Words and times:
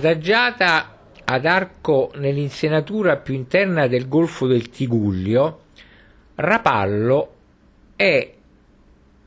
Adagiata 0.00 0.96
ad 1.24 1.44
arco 1.44 2.12
nell'insenatura 2.14 3.16
più 3.16 3.34
interna 3.34 3.88
del 3.88 4.06
golfo 4.06 4.46
del 4.46 4.70
Tigullio, 4.70 5.62
Rapallo 6.36 7.34
è 7.96 8.32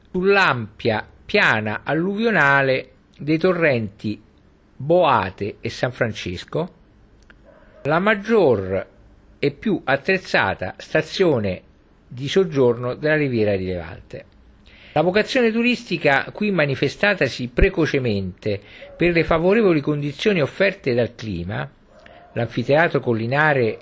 sull'ampia 0.10 1.06
piana 1.26 1.82
alluvionale 1.84 2.92
dei 3.18 3.38
torrenti 3.38 4.22
Boate 4.78 5.58
e 5.60 5.70
San 5.70 5.92
Francesco, 5.92 6.74
la 7.84 8.00
maggior 8.00 8.88
e 9.40 9.52
più 9.52 9.82
attrezzata 9.84 10.76
stazione 10.78 11.62
di 12.08 12.30
soggiorno 12.30 12.94
della 12.94 13.18
riviera 13.18 13.58
di 13.58 13.66
Levante. 13.66 14.31
La 14.94 15.02
vocazione 15.02 15.52
turistica 15.52 16.30
qui 16.34 16.52
manifestatasi 16.52 17.48
precocemente 17.48 18.60
per 18.98 19.14
le 19.14 19.24
favorevoli 19.24 19.80
condizioni 19.80 20.42
offerte 20.42 20.94
dal 20.94 21.16
clima, 21.16 21.70
l'anfiteatro 22.34 23.00
collinare 23.00 23.80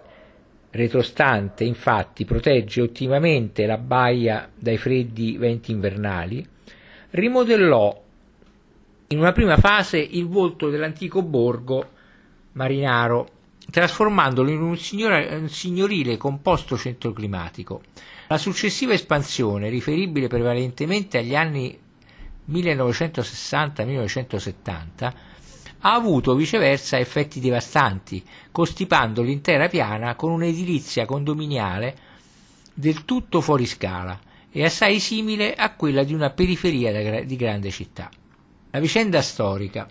retrostante 0.70 1.64
infatti 1.64 2.26
protegge 2.26 2.82
ottimamente 2.82 3.66
la 3.66 3.80
baia 3.80 4.48
dai 4.54 4.78
freddi 4.78 5.36
venti 5.38 5.72
invernali, 5.72 6.48
rimodellò 7.10 8.04
in 9.08 9.18
una 9.18 9.32
prima 9.32 9.58
fase 9.58 9.98
il 9.98 10.28
volto 10.28 10.70
dell'antico 10.70 11.24
borgo 11.24 11.90
marinaro, 12.52 13.30
trasformandolo 13.70 14.50
in 14.50 14.62
un, 14.62 14.78
signorile 15.50 16.18
composto 16.18 16.78
centro 16.78 17.12
climatico. 17.14 17.82
La 18.28 18.38
successiva 18.38 18.94
espansione, 18.94 19.70
riferibile 19.70 20.28
prevalentemente 20.28 21.18
agli 21.18 21.36
anni 21.36 21.78
1960-1970, 22.52 25.14
ha 25.82 25.94
avuto 25.94 26.36
viceversa 26.36 27.00
effetti 27.00 27.40
devastanti, 27.40 28.24
costipando 28.52 29.22
l'intera 29.22 29.68
piana 29.68 30.16
con 30.16 30.32
un'edilizia 30.32 31.06
condominiale 31.06 32.08
del 32.74 33.06
tutto 33.06 33.42
fuori 33.42 33.66
scala 33.66 34.20
e 34.52 34.64
assai 34.64 35.00
simile 35.00 35.54
a 35.56 35.74
quella 35.76 36.04
di 36.04 36.14
una 36.14 36.32
periferia 36.32 37.24
di 37.24 37.36
grande 37.36 37.72
città. 37.72 38.10
La 38.72 38.80
vicenda 38.80 39.22
storica, 39.22 39.88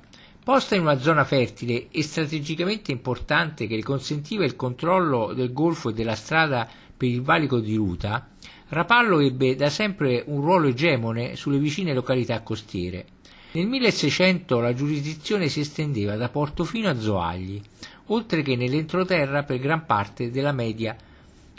posta 0.49 0.75
in 0.77 0.81
una 0.81 0.99
zona 0.99 1.25
fertile 1.25 1.89
e 1.91 2.03
strategicamente 2.03 2.91
importante 2.91 3.67
che 3.67 3.77
le 3.77 3.83
consentiva 3.83 4.47
il 4.47 4.57
controllo 4.57 5.35
del 5.35 5.53
golfo 5.53 5.91
e 5.91 5.93
della 5.93 6.15
strada 6.15 6.67
per 6.97 7.07
il 7.07 7.21
valico 7.21 7.59
di 7.59 7.75
Ruta, 7.75 8.31
Rapallo 8.69 9.19
ebbe 9.19 9.57
da 9.57 9.69
sempre 9.69 10.23
un 10.27 10.41
ruolo 10.41 10.69
egemone 10.69 11.37
sulle 11.37 11.59
vicine 11.59 11.93
località 11.93 12.41
costiere. 12.41 13.09
Nel 13.53 13.67
1600 13.67 14.61
la 14.61 14.73
giurisdizione 14.73 15.49
si 15.49 15.61
estendeva 15.61 16.17
da 16.17 16.31
Portofino 16.31 16.89
a 16.89 16.99
Zoagli, 16.99 17.61
oltre 18.07 18.41
che 18.41 18.57
nell'entroterra 18.57 19.43
per 19.43 19.59
gran 19.59 19.85
parte 19.85 20.31
della 20.31 20.53
media 20.53 20.97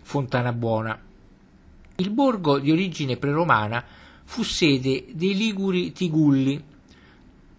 Fontana 0.01 0.51
Buona. 0.51 0.99
Il 1.97 2.09
borgo 2.09 2.57
di 2.57 2.71
origine 2.71 3.17
preromana 3.17 3.85
fu 4.23 4.41
sede 4.41 5.05
dei 5.11 5.35
Liguri 5.35 5.91
Tigulli 5.91 6.77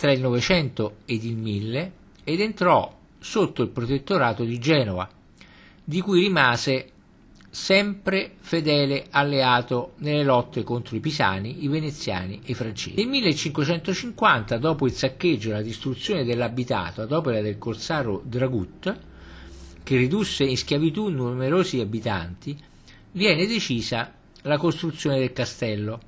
tra 0.00 0.12
il 0.12 0.20
Novecento 0.22 1.00
ed 1.04 1.24
il 1.24 1.36
Mille 1.36 1.92
ed 2.24 2.40
entrò 2.40 2.90
sotto 3.18 3.60
il 3.60 3.68
protettorato 3.68 4.44
di 4.44 4.58
Genova, 4.58 5.06
di 5.84 6.00
cui 6.00 6.22
rimase 6.22 6.92
sempre 7.50 8.36
fedele 8.38 9.08
alleato 9.10 9.92
nelle 9.98 10.24
lotte 10.24 10.62
contro 10.62 10.96
i 10.96 11.00
pisani, 11.00 11.64
i 11.64 11.68
veneziani 11.68 12.40
e 12.42 12.52
i 12.52 12.54
francesi. 12.54 12.96
Nel 12.96 13.08
1550, 13.08 14.56
dopo 14.56 14.86
il 14.86 14.92
saccheggio 14.92 15.50
e 15.50 15.52
la 15.52 15.60
distruzione 15.60 16.24
dell'abitato 16.24 17.02
ad 17.02 17.12
opera 17.12 17.42
del 17.42 17.58
corsaro 17.58 18.22
Dragut, 18.24 18.98
che 19.82 19.96
ridusse 19.98 20.44
in 20.44 20.56
schiavitù 20.56 21.08
numerosi 21.08 21.78
abitanti, 21.78 22.56
viene 23.12 23.46
decisa 23.46 24.14
la 24.44 24.56
costruzione 24.56 25.18
del 25.18 25.34
castello, 25.34 26.00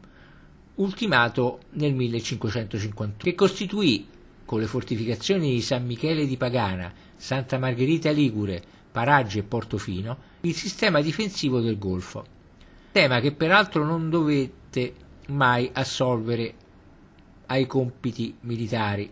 ultimato 0.83 1.61
nel 1.71 1.95
1551, 1.95 3.15
che 3.17 3.35
costituì, 3.35 4.07
con 4.45 4.61
le 4.61 4.67
fortificazioni 4.67 5.51
di 5.51 5.63
San 5.63 5.87
Michele 5.87 6.27
di 6.27 6.37
Pagana, 6.37 6.93
Santa 7.17 7.59
Margherita 7.59 8.11
Ligure, 8.11 8.63
Paraggi 8.91 9.39
e 9.39 9.43
Portofino, 9.45 10.19
il 10.43 10.55
sistema 10.55 11.01
difensivo 11.01 11.61
del 11.61 11.79
Golfo, 11.79 12.25
tema 12.93 13.21
che 13.21 13.33
peraltro 13.33 13.85
non 13.85 14.11
dovette 14.11 14.95
mai 15.29 15.71
assolvere 15.73 16.55
ai 17.47 17.67
compiti 17.67 18.35
militari. 18.41 19.11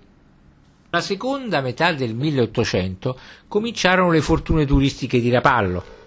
La 0.91 1.01
seconda 1.01 1.61
metà 1.61 1.93
del 1.93 2.15
1800 2.15 3.19
cominciarono 3.47 4.11
le 4.11 4.21
fortune 4.21 4.67
turistiche 4.67 5.21
di 5.21 5.31
Rapallo, 5.31 6.00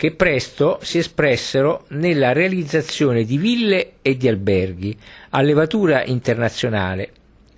che 0.00 0.12
presto 0.12 0.78
si 0.80 0.96
espressero 0.96 1.84
nella 1.88 2.32
realizzazione 2.32 3.22
di 3.24 3.36
ville 3.36 3.96
e 4.00 4.16
di 4.16 4.28
alberghi 4.28 4.96
a 5.28 5.42
levatura 5.42 6.02
internazionale, 6.06 7.10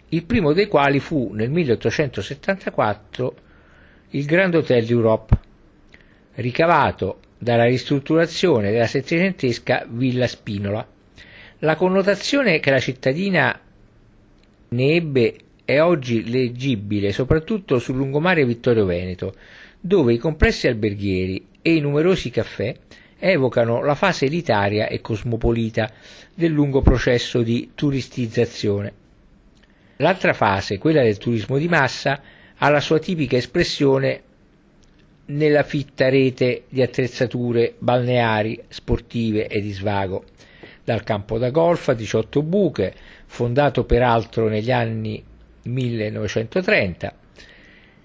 il 0.08 0.24
primo 0.24 0.52
dei 0.52 0.66
quali 0.66 0.98
fu 0.98 1.30
nel 1.34 1.50
1874 1.50 3.34
il 4.08 4.24
Grand 4.24 4.56
Hotel 4.56 4.84
d'Europe 4.84 5.38
ricavato 6.34 7.20
dalla 7.38 7.66
ristrutturazione 7.66 8.72
della 8.72 8.88
settecentesca 8.88 9.86
Villa 9.88 10.26
Spinola. 10.26 10.84
La 11.60 11.76
connotazione 11.76 12.58
che 12.58 12.70
la 12.72 12.80
cittadina 12.80 13.56
ne 14.70 14.94
ebbe 14.96 15.36
è 15.64 15.80
oggi 15.80 16.28
leggibile 16.28 17.12
soprattutto 17.12 17.78
sul 17.78 17.94
lungomare 17.94 18.44
Vittorio 18.44 18.84
Veneto, 18.84 19.32
dove 19.84 20.12
i 20.12 20.18
complessi 20.18 20.68
alberghieri 20.68 21.44
e 21.60 21.74
i 21.74 21.80
numerosi 21.80 22.30
caffè 22.30 22.72
evocano 23.18 23.82
la 23.82 23.96
fase 23.96 24.26
elitaria 24.26 24.86
e 24.86 25.00
cosmopolita 25.00 25.90
del 26.32 26.52
lungo 26.52 26.82
processo 26.82 27.42
di 27.42 27.72
turistizzazione. 27.74 28.92
L'altra 29.96 30.32
fase, 30.32 30.78
quella 30.78 31.02
del 31.02 31.18
turismo 31.18 31.58
di 31.58 31.66
massa, 31.66 32.22
ha 32.56 32.68
la 32.68 32.80
sua 32.80 33.00
tipica 33.00 33.36
espressione 33.36 34.22
nella 35.26 35.64
fitta 35.64 36.08
rete 36.08 36.64
di 36.68 36.80
attrezzature 36.80 37.74
balneari, 37.78 38.62
sportive 38.68 39.48
e 39.48 39.60
di 39.60 39.72
svago, 39.72 40.24
dal 40.84 41.02
campo 41.02 41.38
da 41.38 41.50
golf 41.50 41.88
a 41.88 41.94
18 41.94 42.42
buche, 42.42 42.94
fondato 43.26 43.84
peraltro 43.84 44.48
negli 44.48 44.70
anni 44.70 45.22
1930, 45.64 47.14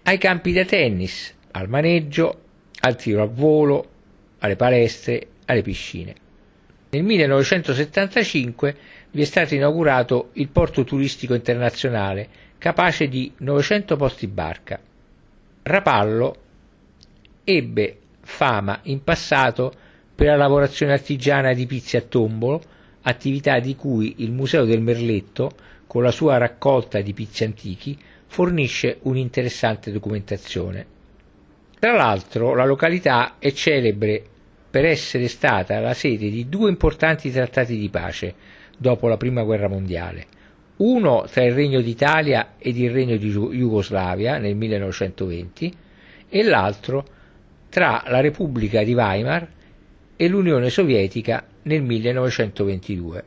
ai 0.03 0.17
campi 0.17 0.53
da 0.53 0.65
tennis, 0.65 1.35
al 1.57 1.69
maneggio, 1.69 2.41
al 2.81 2.95
tiro 2.95 3.23
a 3.23 3.25
volo, 3.25 3.89
alle 4.39 4.55
palestre, 4.55 5.27
alle 5.45 5.63
piscine. 5.63 6.13
Nel 6.89 7.03
1975 7.03 8.75
vi 9.11 9.21
è 9.21 9.25
stato 9.25 9.55
inaugurato 9.55 10.29
il 10.33 10.47
porto 10.49 10.83
turistico 10.83 11.33
internazionale 11.33 12.29
capace 12.57 13.07
di 13.07 13.31
900 13.37 13.95
posti 13.95 14.27
barca. 14.27 14.79
Rapallo 15.63 16.35
ebbe 17.43 17.97
fama 18.21 18.79
in 18.83 19.03
passato 19.03 19.73
per 20.13 20.27
la 20.27 20.35
lavorazione 20.35 20.93
artigiana 20.93 21.53
di 21.53 21.65
pizzi 21.65 21.97
a 21.97 22.01
tombolo, 22.01 22.61
attività 23.01 23.59
di 23.59 23.75
cui 23.75 24.15
il 24.17 24.31
Museo 24.31 24.65
del 24.65 24.81
Merletto, 24.81 25.51
con 25.87 26.03
la 26.03 26.11
sua 26.11 26.37
raccolta 26.37 27.01
di 27.01 27.13
pizzi 27.13 27.43
antichi, 27.43 27.97
fornisce 28.27 28.99
un'interessante 29.03 29.91
documentazione. 29.91 30.96
Tra 31.79 31.93
l'altro 31.93 32.55
la 32.55 32.65
località 32.65 33.35
è 33.37 33.51
celebre 33.51 34.23
per 34.67 34.83
essere 34.83 35.27
stata 35.27 35.79
la 35.79 35.93
sede 35.93 36.31
di 36.31 36.49
due 36.49 36.69
importanti 36.69 37.31
trattati 37.31 37.77
di 37.77 37.89
pace 37.89 38.33
dopo 38.75 39.07
la 39.07 39.15
Prima 39.15 39.43
Guerra 39.43 39.67
Mondiale, 39.67 40.25
uno 40.77 41.25
tra 41.31 41.43
il 41.43 41.53
Regno 41.53 41.79
d'Italia 41.81 42.53
ed 42.57 42.79
il 42.79 42.89
Regno 42.89 43.15
di 43.17 43.29
Jugoslavia 43.29 44.39
nel 44.39 44.55
1920 44.55 45.73
e 46.27 46.43
l'altro 46.43 47.05
tra 47.69 48.03
la 48.07 48.21
Repubblica 48.21 48.83
di 48.83 48.95
Weimar 48.95 49.47
e 50.15 50.27
l'Unione 50.27 50.71
Sovietica 50.71 51.45
nel 51.61 51.83
1922. 51.83 53.23